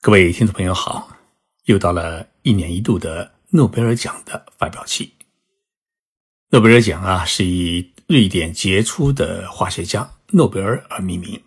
[0.00, 1.10] 各位听众朋友好，
[1.64, 5.12] 又到了一年一度的诺贝尔奖的发表期。
[6.50, 11.42] 诺贝尔奖啊，是以瑞典杰出的化学家诺贝尔而命名。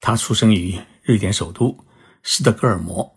[0.00, 1.76] 他出生于瑞典首都
[2.22, 3.14] 斯德哥尔摩，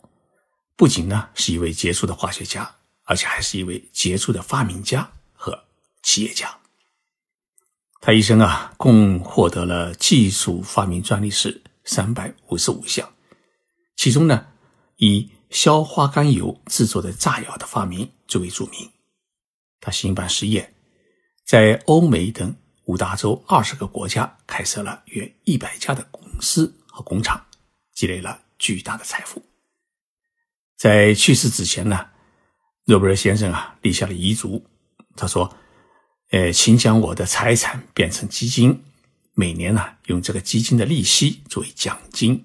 [0.75, 2.69] 不仅呢是一位杰出的化学家，
[3.05, 5.57] 而且还是一位杰出的发明家和
[6.03, 6.53] 企业家。
[8.01, 13.09] 他一生啊，共获得了技术发明专利是三百五十五项。
[13.99, 14.47] 其中呢，
[14.95, 18.89] 以硝化甘油制作的炸药的发明最为著名。
[19.81, 20.73] 他兴办实业，
[21.43, 27.45] 在欧美等五大洲二十个国家开设了约一百家的公司和工厂，
[27.93, 29.43] 积累了巨大的财富。
[30.77, 32.07] 在去世之前呢，
[32.85, 34.65] 诺贝尔先生啊立下了遗嘱，
[35.17, 35.53] 他说
[36.31, 38.81] ：“呃，请将我的财产变成基金，
[39.33, 42.41] 每年呢用这个基金的利息作为奖金。”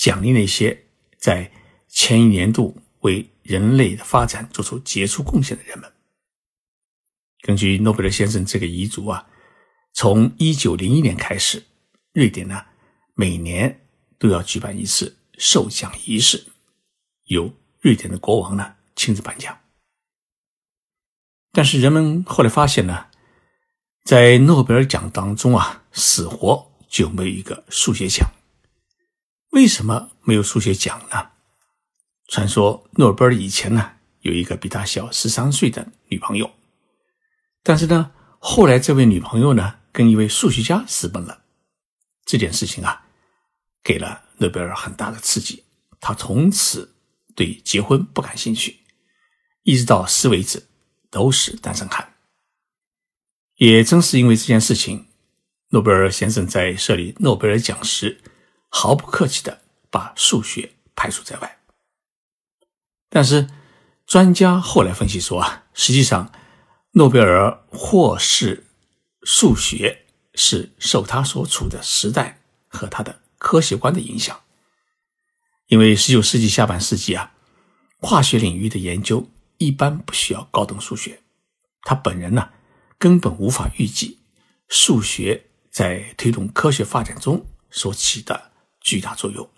[0.00, 0.86] 奖励那些
[1.18, 1.52] 在
[1.86, 5.92] 前一年度为人类的发展做出杰出贡献的人们。
[7.42, 9.26] 根据诺贝尔先生这个遗嘱啊，
[9.92, 11.66] 从一九零一年开始，
[12.14, 12.64] 瑞典呢
[13.12, 13.86] 每年
[14.18, 16.46] 都要举办一次授奖仪式，
[17.24, 19.54] 由瑞典的国王呢亲自颁奖。
[21.52, 23.08] 但是人们后来发现呢，
[24.04, 28.26] 在诺贝尔奖当中啊，死活就没有一个数学奖。
[29.50, 31.30] 为什么没有数学奖呢？
[32.28, 36.50] 传说诺贝尔以前呢有一个比他小十三岁的女朋友，
[37.64, 41.42] 但是呢后来这位女朋友呢跟一位数学家私奔了。
[42.24, 43.06] 这件事情啊
[43.82, 45.64] 给了诺贝尔很大的刺激，
[46.00, 46.94] 他从此
[47.34, 48.78] 对结婚不感兴趣，
[49.64, 50.68] 一直到死为止
[51.10, 52.14] 都是单身汉。
[53.56, 55.08] 也正是因为这件事情，
[55.70, 58.20] 诺贝尔先生在设立诺贝尔奖时。
[58.70, 61.58] 毫不客气的把数学排除在外，
[63.08, 63.50] 但是
[64.06, 66.32] 专家后来分析说啊，实际上
[66.92, 68.66] 诺贝尔获释
[69.22, 74.40] 数学是受他所处的时代和他的科学观的影响，
[75.66, 77.32] 因为十九世纪下半世纪啊，
[77.98, 79.28] 化学领域的研究
[79.58, 81.20] 一般不需要高等数学，
[81.82, 82.50] 他本人呢
[82.98, 84.20] 根本无法预计
[84.68, 88.49] 数学在推动科学发展中所起的。
[88.80, 89.48] 巨大作用，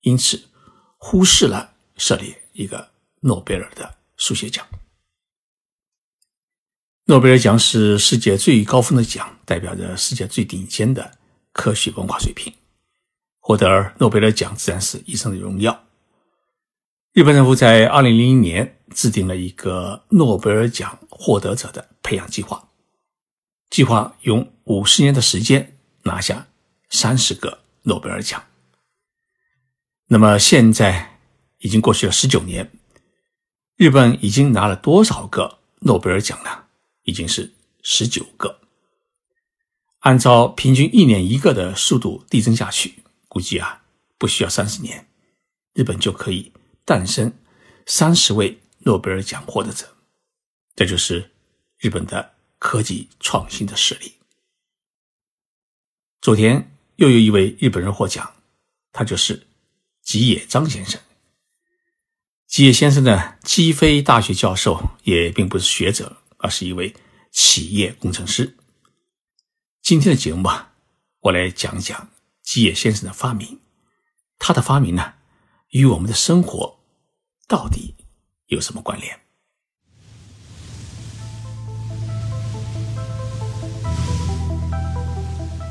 [0.00, 0.48] 因此
[0.96, 4.66] 忽视了设立一个诺贝尔的数学奖。
[7.04, 11.18] 诺贝尔奖是世界最高峰的奖，代表着世界最顶尖的
[11.52, 12.52] 科学文化水平。
[13.40, 15.86] 获得诺贝尔奖自然是一生的荣耀。
[17.14, 22.68] 日本政府在二零零一年制定了一个诺贝尔奖获得者的培养计划，
[23.70, 26.46] 计划用五十年的时间拿下
[26.90, 28.44] 三十个诺贝尔奖。
[30.06, 31.18] 那么现在
[31.58, 32.70] 已经过去了十九年，
[33.76, 36.66] 日本已经拿了多少个诺贝尔奖呢？
[37.04, 38.60] 已经是十九个。
[40.00, 43.82] 按照平均一年一个的速度递增下去，估计啊
[44.18, 45.08] 不需要三十年，
[45.72, 46.52] 日本就可以
[46.84, 47.32] 诞生
[47.86, 49.96] 三十位诺贝尔奖获得者。
[50.76, 51.30] 这就是
[51.78, 54.14] 日本的科技创新的实力。
[56.20, 58.32] 昨天又有一位日本人获奖，
[58.92, 59.46] 他就是。
[60.00, 60.98] 吉野彰先生，
[62.46, 66.96] 吉野先生呢，既非大学教授，也并不是学者，而是一位
[67.30, 68.56] 企业工程师。
[69.82, 70.72] 今天的节目啊，
[71.20, 72.08] 我来讲讲
[72.42, 73.60] 吉野先生的发明。
[74.38, 75.12] 他的发明呢，
[75.72, 76.80] 与我们的生活
[77.46, 77.94] 到底
[78.46, 79.20] 有什么关联？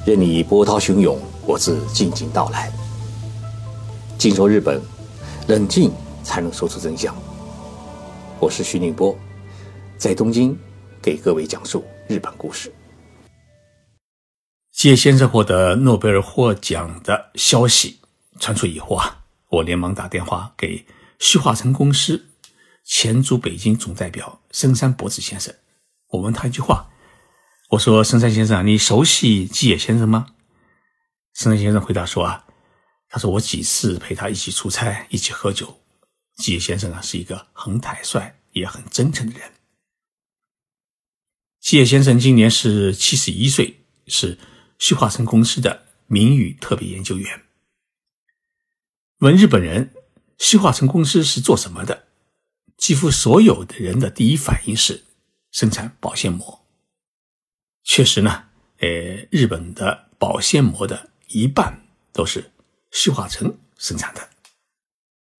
[0.07, 2.71] 任你波涛汹涌，我自静静到来。
[4.17, 4.81] 静说日本，
[5.49, 5.91] 冷静
[6.23, 7.13] 才能说出真相。
[8.39, 9.13] 我是徐宁波，
[9.97, 10.57] 在东京
[11.01, 12.73] 给各位讲述日本故事。
[14.71, 17.99] 谢先生获得诺贝尔获奖的消息
[18.39, 20.85] 传出以后啊，我连忙打电话给
[21.19, 22.27] 旭化成公司
[22.85, 25.53] 前驻北京总代表深山博子先生，
[26.11, 26.87] 我问他一句话，
[27.69, 30.27] 我说：“深山先生，你熟悉吉野先生吗？”
[31.35, 32.45] 深山先生回答说：“啊。”
[33.09, 35.81] 他说：“我几次陪他一起出差，一起喝酒。
[36.37, 39.51] 吉野先生啊，是一个很坦率也很真诚的人。
[41.59, 44.37] 吉野先生今年是七十一岁，是
[44.79, 47.43] 旭化成公司的名誉特别研究员。
[49.19, 49.93] 问日本人
[50.37, 52.07] 旭化成公司是做什么的，
[52.77, 55.03] 几乎所有的人的第一反应是
[55.51, 56.66] 生产保鲜膜。
[57.87, 58.43] 确实呢，
[58.79, 58.87] 呃，
[59.31, 62.51] 日本的保鲜膜的一半都是。
[62.89, 64.29] 旭化成生产的，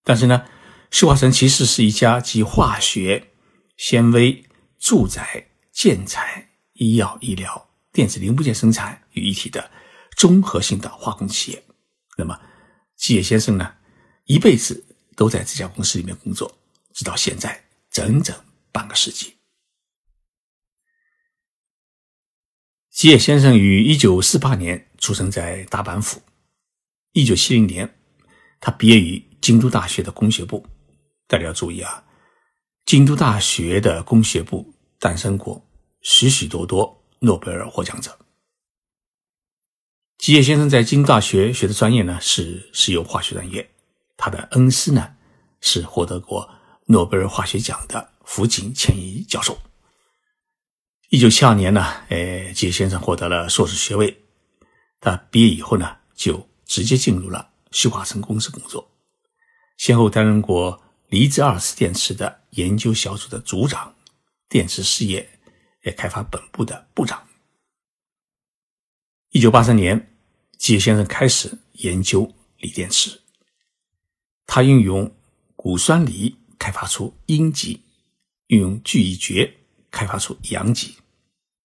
[0.03, 0.45] 但是呢，
[0.91, 3.31] 旭华城其实是一家集化学、
[3.77, 4.43] 纤维、
[4.77, 9.71] 住宅、建材、医药、医疗、电子零部件生产于一体的
[10.17, 11.63] 综合性的化工企业。
[12.17, 12.37] 那么，
[12.97, 13.73] 吉野先生呢，
[14.25, 14.85] 一辈子
[15.15, 16.53] 都在这家公司里面工作，
[16.93, 18.35] 直到现在整整
[18.73, 19.36] 半个世纪。
[22.97, 26.19] 吉野先生于一九四八年出生在大阪府。
[27.11, 27.95] 一九七零年，
[28.59, 30.65] 他毕业于京都大学的工学部。
[31.27, 32.03] 大家要注意啊，
[32.87, 35.63] 京都大学的工学部诞生过
[36.01, 38.17] 许许多多诺贝尔获奖者。
[40.17, 43.69] 吉野先生在京都大学学的专业呢是石油化学专业，
[44.17, 45.07] 他的恩师呢
[45.61, 46.49] 是获得过
[46.87, 49.55] 诺贝尔化学奖的福井谦一教授。
[51.09, 54.25] 一九七二年呢，呃，吉野先生获得了硕士学位。
[54.99, 58.91] 他毕业以后呢，就直接进入了旭化成公司工作，
[59.77, 63.95] 先后担任过离子二次电池的研究小组的组长、
[64.49, 65.39] 电池事业
[65.83, 67.25] 也开发本部的部长。
[69.29, 70.13] 一九八三年，
[70.57, 73.21] 吉野先生开始研究锂电池，
[74.45, 75.15] 他运用
[75.55, 77.81] 钴酸锂开发出阴极，
[78.47, 79.53] 运用聚乙炔。
[79.97, 80.95] 开发出阳极，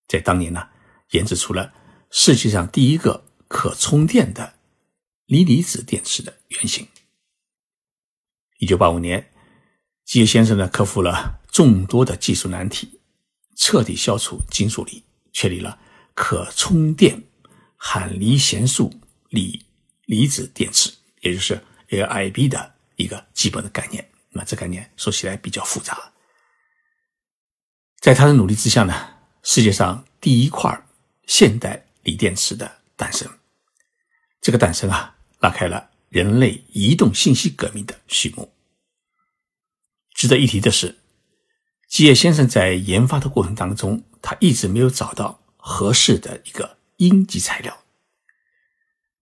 [0.09, 0.67] 在当年呢，
[1.11, 1.71] 研制出了
[2.11, 4.55] 世界上第一个可充电的
[5.27, 6.89] 锂离子电池的原型。
[8.59, 9.31] 一九八五年，
[10.07, 13.01] 吉野先生呢克服了众多的技术难题，
[13.55, 15.79] 彻底消除金属锂，确立了
[16.15, 17.23] 可充电
[17.77, 18.91] 含锂弦素
[19.29, 19.63] 锂
[20.07, 20.91] 离子电池，
[21.21, 24.11] 也就是 LIB 的一个基本的概念。
[24.31, 26.12] 那这概念说起来比较复杂。
[28.03, 28.93] 在他的努力之下呢，
[29.45, 30.85] 世界上第一块
[31.29, 33.31] 现代锂电池的诞生，
[34.41, 38.53] 这个诞生啊，拉开了人类移动信息革命的序幕。
[40.15, 40.99] 值得一提的是，
[41.89, 47.85] 吉野先生在研发的过程当中，他一直没有找到合适的一个阴极材料，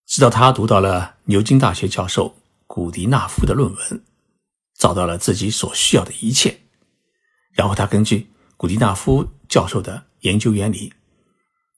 [0.06, 2.34] 直到他读到了牛津大学教授
[2.66, 4.04] 古迪纳夫的论文，
[4.78, 6.58] 找到了自己所需要的一切，
[7.52, 8.26] 然后他根据。
[8.60, 10.92] 古迪纳夫教授的研究原理，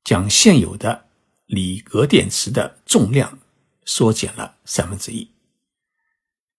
[0.02, 1.06] 将现有的
[1.46, 3.38] 锂镉电池的重量
[3.84, 5.31] 缩减了三分之一。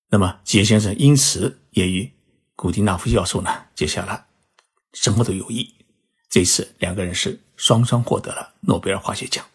[0.08, 2.10] 那么，吉野先生因此也与
[2.56, 4.28] 古迪纳夫教授呢结下了
[4.94, 5.76] 深厚的友谊。
[6.30, 9.46] 这次两个人是双双获得了诺贝尔化学奖。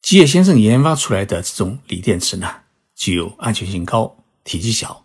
[0.00, 2.62] 吉野先生研发出来的这种锂电池呢，
[2.94, 5.04] 具有安全性高、体积小、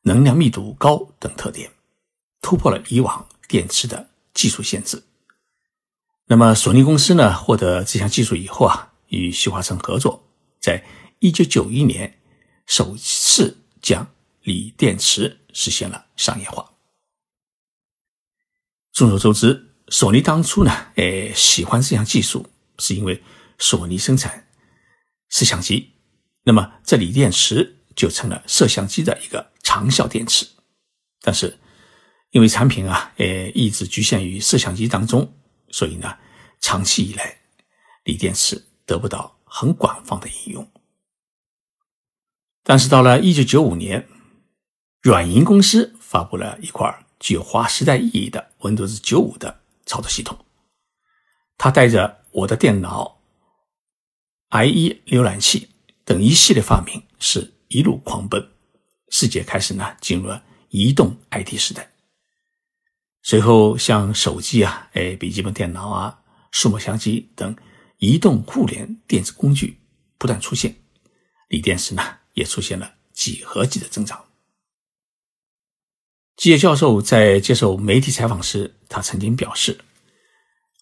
[0.00, 1.70] 能量密度高等特点。
[2.46, 5.02] 突破了以往电池的技术限制。
[6.26, 10.28] 那么，索尼公司呢，获得这项技术以后啊，与旭华城合作，
[10.60, 10.84] 在
[11.18, 12.20] 一九九一年
[12.64, 14.06] 首次将
[14.42, 16.70] 锂电池实现了商业化。
[18.92, 22.48] 众所周知，索尼当初呢，诶，喜欢这项技术，
[22.78, 23.20] 是因为
[23.58, 24.46] 索尼生产
[25.30, 25.94] 摄像机，
[26.44, 30.46] 那么这锂电池就成了摄像机的一个长效电池，
[31.20, 31.58] 但是。
[32.30, 35.32] 因为产品啊，呃，一直局限于摄像机当中，
[35.70, 36.18] 所以呢，
[36.60, 37.38] 长期以来，
[38.04, 40.70] 锂电池得不到很广泛的应用。
[42.62, 44.06] 但是到了一九九五年，
[45.00, 50.36] 软银公司发布了一块具有划时代意义的 Windows 九五的操作系统，
[51.56, 53.20] 它带着我的电脑、
[54.50, 55.68] IE 浏览器
[56.04, 58.46] 等一系列发明，是一路狂奔，
[59.10, 61.88] 世界开始呢进入了移动 IT 时代。
[63.28, 66.16] 随后，像手机啊、哎笔记本电脑啊、
[66.52, 67.56] 数码相机等
[67.98, 69.80] 移动互联电子工具
[70.16, 70.76] 不断出现，
[71.48, 72.04] 锂电池呢
[72.34, 74.24] 也出现了几何级的增长。
[76.36, 79.76] 吉野教授在接受媒体采访时，他曾经表示，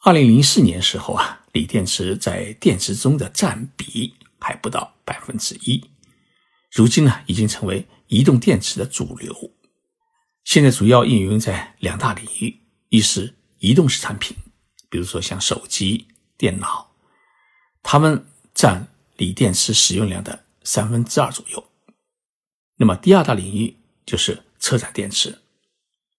[0.02, 5.82] 二零零四年时候啊，锂电池在电池中的占比还不到百分之一，
[6.70, 9.34] 如今呢已经成为移动电池的主流。
[10.44, 12.60] 现在主要应用在两大领域：
[12.90, 14.36] 一是移动式产品，
[14.88, 16.94] 比如说像手机、电脑，
[17.82, 18.86] 它们占
[19.16, 21.58] 锂电池使用量的三分之二左右；
[22.76, 23.74] 那么第二大领域
[24.04, 25.40] 就是车载电池，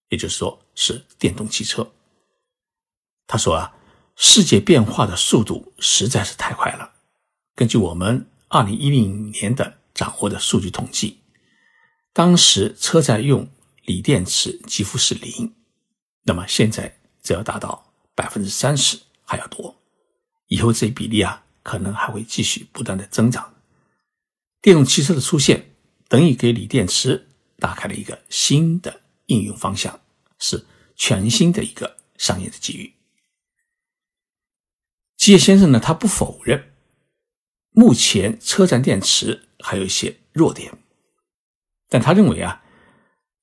[0.09, 1.93] 也就是说是电动汽车。
[3.27, 3.75] 他说啊，
[4.15, 6.93] 世界变化的速度实在是太快了。
[7.55, 11.19] 根据我们二零一零年的掌握的数据统计，
[12.11, 13.47] 当时车载用
[13.85, 15.55] 锂电池几乎是零，
[16.23, 19.75] 那么现在只要达到百分之三十还要多，
[20.47, 23.53] 以后这比例啊可能还会继续不断的增长。
[24.61, 25.75] 电动汽车的出现
[26.07, 27.27] 等于给锂电池
[27.57, 29.99] 打开了一个新的应用方向，
[30.39, 30.65] 是
[30.95, 32.93] 全新的一个商业的机遇。
[35.17, 36.73] 吉野先生呢，他不否认
[37.69, 40.75] 目前车站电池还有一些弱点，
[41.87, 42.63] 但他认为啊，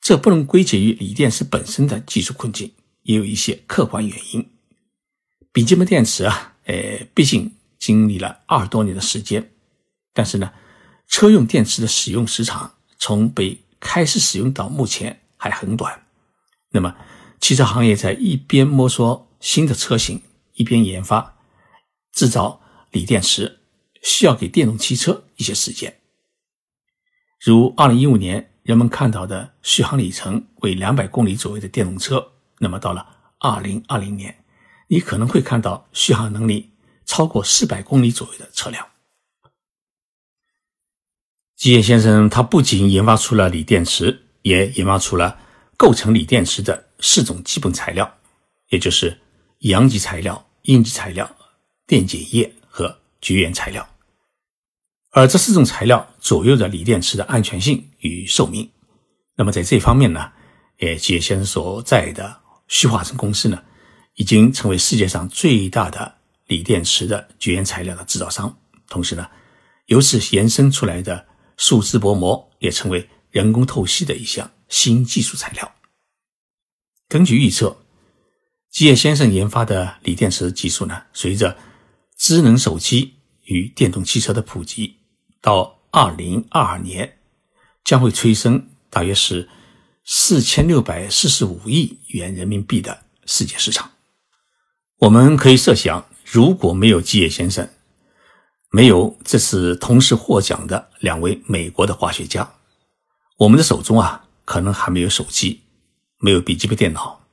[0.02, 4.50] 这不能归结于锂电池本身的技术困境，也有一些客观原因。
[5.52, 9.52] 笔记本电池啊，呃，毕竟经历了二十多年的时间，
[10.12, 10.52] 但是呢，
[11.06, 16.04] 车用电池的使用时长从被开始使用到目前还很短。
[16.70, 16.96] 那么，
[17.40, 20.20] 汽车行业在一边摸索新的车型，
[20.54, 21.38] 一边研发。
[22.12, 23.60] 制造锂电池
[24.02, 26.00] 需要给电动汽车一些时间，
[27.40, 33.06] 如二零一五年人们看到的续航里程为两百公里左右的电动车，那么到了
[33.38, 34.44] 二零二零年，
[34.88, 36.70] 你可能会看到续航能力
[37.04, 38.86] 超过四百公里左右的车辆。
[41.56, 45.38] 吉野先生他不仅研发出了锂电池，也研发出了
[45.76, 48.18] 构成锂电池的四种基本材料，
[48.70, 49.20] 也就是
[49.60, 51.36] 阳极材料、阴极材料。
[51.84, 53.86] 电解液和绝缘材料，
[55.12, 58.68] 而这四种材料左右着锂电池的安全性与寿命。
[59.36, 60.32] 那么在这方面呢，
[60.78, 63.62] 呃，吉野先生所在的旭化成公司呢，
[64.14, 66.14] 已经成为世界上最大的
[66.46, 68.58] 锂电池的绝缘材料的制造商。
[68.88, 69.28] 同时呢，
[69.86, 71.26] 由此延伸出来的
[71.58, 75.74] 树脂薄膜也成为人工透析的一项新技术材料。
[77.08, 77.76] 根据预测，
[78.70, 81.58] 吉野先生研发的锂电池技术呢，随着
[82.16, 83.14] 智能手机
[83.44, 84.96] 与电动汽车的普及，
[85.42, 87.18] 到二零二二年
[87.84, 89.48] 将会催生大约是
[90.04, 93.90] 四千六百四十五亿元人民币的世界市场。
[94.98, 97.68] 我们可以设想，如果没有基野先生，
[98.70, 102.54] 没有这次同时获奖的两位美国的化学家，
[103.36, 105.60] 我们的手中啊，可能还没有手机，
[106.18, 107.26] 没有笔记本电脑，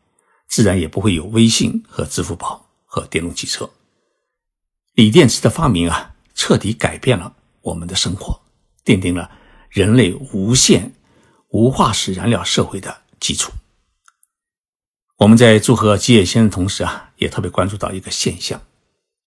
[0.47, 3.69] 自然也不会有微信和支付宝和电动汽车。
[4.95, 7.35] 锂电池的发明啊，彻底改变了
[7.69, 8.41] 我们的生活，
[8.83, 9.29] 奠定了
[9.69, 10.91] 人类无限
[11.49, 13.51] 无化石燃料社会的基础。
[15.17, 18.59] 我们在祝贺吉野先生同时啊，也特别关注到一个现象，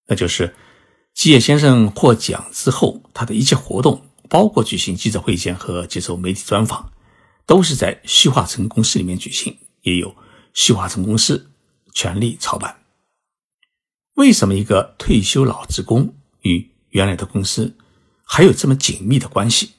[0.07, 0.53] 那就是
[1.13, 6.91] 吉野先生获奖之后，他的一切活动，包括举行记者会见和接受媒体专访，
[7.45, 10.13] 都是在旭化成公司里面举行，也有
[10.53, 11.49] 旭化成公司
[11.93, 12.75] 全力操办。
[14.15, 17.75] 为什么一个退休老职工与原来的公司
[18.23, 19.73] 还有这么紧密的关系？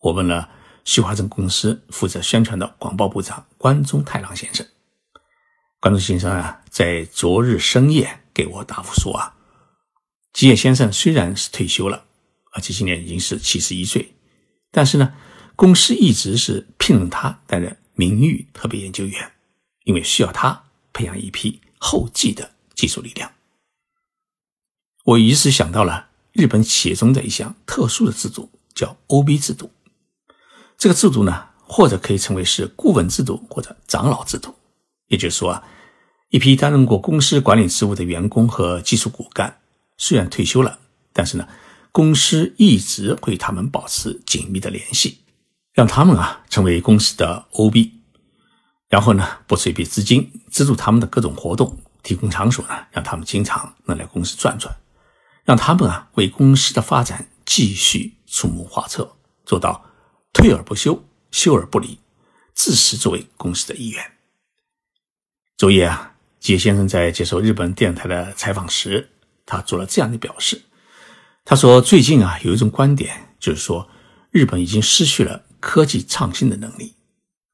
[0.00, 0.48] 我问了
[0.84, 4.66] 旭华证公司负责宣传的广报部长关中太郎先生。
[5.80, 9.36] 关中先生啊，在昨日深夜给我答复说啊，
[10.32, 12.04] 吉野先生虽然是退休了，
[12.52, 14.14] 而且今年已经是七十一岁，
[14.70, 15.14] 但是呢，
[15.54, 19.32] 公司一直是聘任他担任名誉特别研究员，
[19.84, 23.32] 因为需要他培养一批后继的技术力量。
[25.04, 26.07] 我于是想到了
[26.38, 29.72] 日本企业中的一项特殊的制度，叫 OB 制度。
[30.76, 34.54] 这个制度呢，或者可以称为是顾问制度或者长老制度。
[35.08, 35.64] 也就是说啊，
[36.28, 39.58] 一批担任过公司管理职务的员工和技术骨干，
[39.96, 40.78] 虽然退休了，
[41.12, 41.48] 但是呢，
[41.90, 45.18] 公司一直会与他们保持紧密的联系，
[45.72, 47.90] 让他们啊成为公司的 OB，
[48.88, 54.72] 然后呢，拨出一笔资金资助他们的各种活动，提供场所呢，让他们经常能来公司转转。
[55.48, 59.82] 让他们啊为公司的发展继续出谋划策，做到
[60.30, 61.98] 退而不休、休而不离，
[62.52, 64.12] 自始作为公司的一员。
[65.56, 69.08] 昨夜啊，杰先生在接受日本电视台的采访时，
[69.46, 70.60] 他做了这样的表示：
[71.46, 73.88] 他说，最近啊有一种观点，就是说
[74.30, 76.92] 日本已经失去了科技创新的能力。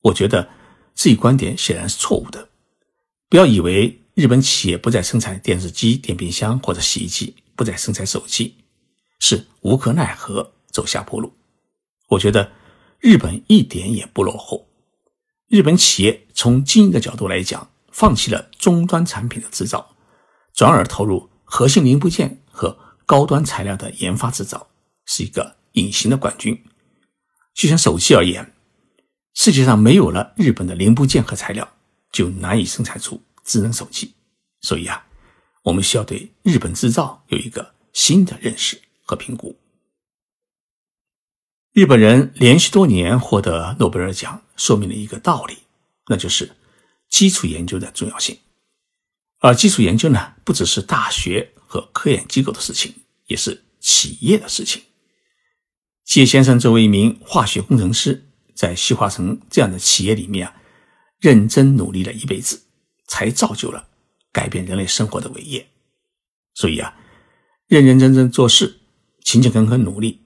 [0.01, 0.49] 我觉得
[0.97, 2.49] 这一观点显然是错误的。
[3.29, 7.37] 不要以为日本企业不再生产电视机、电冰箱或者洗衣机。
[7.57, 8.57] 不再生产手机，
[9.21, 11.33] 是无可奈何走下坡路。
[12.09, 12.53] 我觉得
[12.99, 14.69] 日本一点也不落后。
[15.49, 19.95] 日本企业从经营的角度来讲，放弃了终端产品的制造，
[20.53, 24.69] 转而投入核心零部件和高端材料的研发制造，
[25.05, 26.65] 是一个隐形的冠军。
[27.55, 28.53] 就像手机而言，
[29.35, 31.69] 世界上没有了日本的零部件和材料，
[32.11, 34.15] 就难以生产出智能手机。
[34.61, 35.07] 所以啊。
[35.65, 39.59] 我们需要对日本制造有一个新的认识和评估。
[41.73, 45.59] 日本人连续多年获得诺贝尔奖，说明了一个道理，
[46.07, 46.53] 那就是
[47.09, 48.39] 基础研究的重要性。
[49.41, 52.95] 而基础研究呢，不只是大学和科研机构的事情，
[53.27, 54.83] 也是企业的事情。
[56.05, 60.55] 谢先生作为一名化学工程师，在西化城这样的企业里面啊，
[61.19, 62.63] 认真努力了一辈子，
[63.07, 63.89] 才造就了
[64.35, 65.65] 改变人类生活的伟业。
[66.55, 66.95] 所以啊，
[67.69, 68.81] 认认真真做事，
[69.23, 70.21] 勤勤恳恳努力，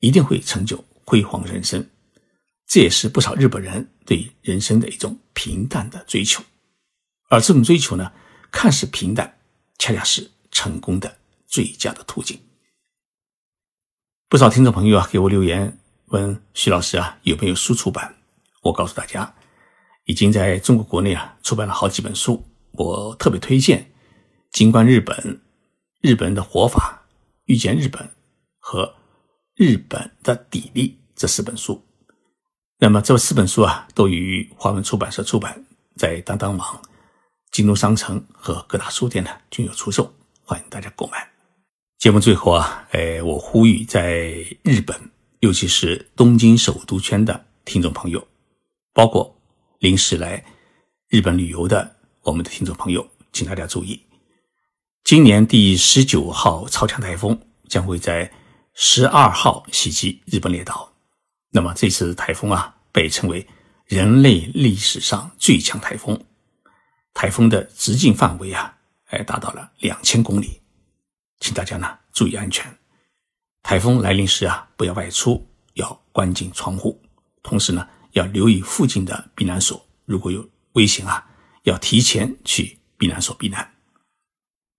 [0.00, 1.86] 一定会成就辉煌人生。
[2.66, 6.42] 这也是不少日本人对人生的一种平淡的追求。
[7.28, 8.10] 而这种追求呢，
[8.50, 9.38] 看似平淡，
[9.78, 12.40] 恰恰是成功的最佳的途径。
[14.28, 18.14] 不少听众朋友啊，给我留言问徐老师啊，有没有书出版？
[18.62, 19.34] 我告诉大家，
[20.04, 22.42] 已经在中国国内啊出版了好几本书。
[22.72, 23.80] 我特别推荐
[24.50, 25.16] 《金观日本》
[26.00, 27.02] 《日本人的活法》
[27.44, 28.02] 《遇见日本》
[28.58, 28.86] 和
[29.54, 31.82] 《日本的砥砺》这四本书。
[32.78, 35.64] 那么这四本书啊，都于华文出版社出版，
[35.96, 36.82] 在当当网、
[37.50, 40.12] 京东商城和各大书店呢均有出售，
[40.42, 41.28] 欢迎大家购买。
[41.98, 44.98] 节目最后啊，哎，我呼吁在日本，
[45.40, 48.26] 尤其是东京首都圈的听众朋友，
[48.92, 49.38] 包括
[49.78, 50.44] 临时来
[51.08, 54.00] 日本旅游的我们的听众朋友，请大家注意，
[55.02, 57.36] 今年第十九号超强台风
[57.68, 58.30] 将会在
[58.74, 60.92] 十二号袭击日本列岛。
[61.50, 63.44] 那么这次台风啊，被称为
[63.86, 66.16] 人类历史上最强台风，
[67.12, 68.72] 台风的直径范围啊，
[69.06, 70.60] 哎，达到了两千公里。
[71.40, 72.72] 请大家呢注意安全，
[73.64, 77.02] 台风来临时啊不要外出，要关紧窗户，
[77.42, 81.26] 同时呢要留意附近的避难所，如果有危险啊，
[81.62, 83.68] 要提前去避难所避难。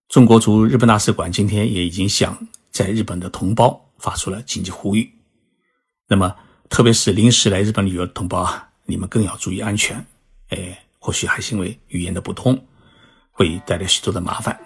[0.10, 2.38] 中国驻日本大使馆今天也已经向
[2.72, 5.12] 在日本的同胞发出了紧急呼吁，
[6.08, 6.36] 那么
[6.70, 10.06] 特别是临时来日本旅游的同胞啊，你们更要注意安全。
[10.50, 12.60] 哎，或许还是因为语言的不通，
[13.32, 14.60] 会带来许多的麻烦。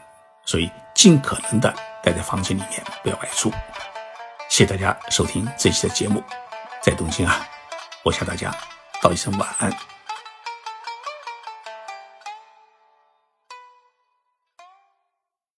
[0.45, 3.49] 所以，尽可能的待在房间里面，不要外出。
[4.49, 6.23] 谢谢大家收听这期的节目，
[6.81, 7.45] 在东京啊，
[8.05, 8.55] 我向大家
[9.01, 9.96] 道一声晚安。